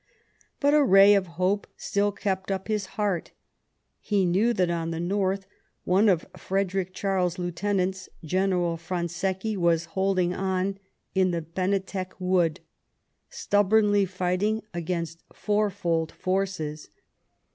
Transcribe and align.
But 0.59 0.73
a 0.73 0.83
ray 0.83 1.13
of 1.13 1.27
hope 1.37 1.67
still 1.77 2.11
kept 2.11 2.49
up 2.49 2.67
his 2.67 2.87
heart. 2.97 3.33
He 3.99 4.25
knew 4.25 4.51
that 4.51 4.71
on 4.71 4.89
the 4.89 4.99
north 4.99 5.45
one 5.83 6.09
of 6.09 6.25
Frederick 6.35 6.91
Charles's 6.91 7.37
lieutenants. 7.37 8.09
General 8.23 8.77
Fransecky, 8.77 9.55
was 9.55 9.85
holding 9.93 10.33
on 10.33 10.79
in 11.13 11.29
the 11.29 11.43
Benateck 11.43 12.13
Wood, 12.19 12.61
stubbornly 13.29 14.05
fighting 14.05 14.63
against 14.73 15.21
fourfold 15.35 16.11
forces. 16.11 16.89